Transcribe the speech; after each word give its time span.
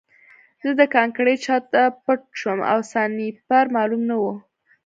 زه 0.63 0.69
د 0.79 0.81
کانکریټ 0.95 1.39
شاته 1.45 1.83
پټ 2.03 2.21
شوم 2.39 2.59
او 2.71 2.79
سنایپر 2.91 3.65
معلوم 3.75 4.01
نه 4.09 4.15
و 4.21 4.23